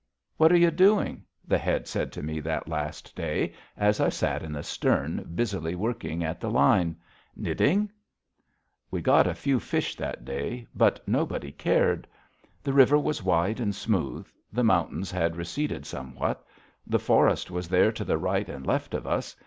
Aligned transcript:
"What 0.37 0.51
are 0.51 0.57
you 0.57 0.71
doing," 0.71 1.25
the 1.47 1.59
Head 1.59 1.87
said 1.87 2.11
to 2.13 2.23
me 2.23 2.39
that 2.39 2.67
last 2.67 3.15
day, 3.15 3.53
as 3.77 3.99
I 3.99 4.09
sat 4.09 4.41
in 4.41 4.51
the 4.51 4.63
stern 4.63 5.29
busily 5.35 5.75
working 5.75 6.23
at 6.23 6.39
the 6.41 6.49
line. 6.49 6.95
"Knitting?" 7.35 7.91
We 8.89 8.99
got 9.03 9.37
few 9.37 9.59
fish 9.59 9.95
that 9.97 10.25
day, 10.25 10.65
but 10.73 11.07
nobody 11.07 11.51
cared. 11.51 12.07
The 12.63 12.73
river 12.73 12.97
was 12.97 13.21
wide 13.21 13.59
and 13.59 13.75
smooth; 13.75 14.25
the 14.51 14.63
mountains 14.63 15.11
had 15.11 15.35
receded 15.35 15.85
somewhat; 15.85 16.43
the 16.87 16.97
forest 16.97 17.51
was 17.51 17.67
there 17.69 17.91
to 17.91 18.03
the 18.03 18.17
right 18.17 18.49
and 18.49 18.65
left 18.65 18.95
of 18.95 19.05
us. 19.05 19.35